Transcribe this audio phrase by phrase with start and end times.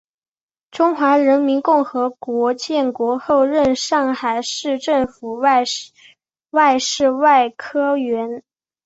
[0.71, 5.91] 中华人民共和国建国后任上海市政府外事
[6.79, 7.19] 处
[7.55, 8.41] 科员。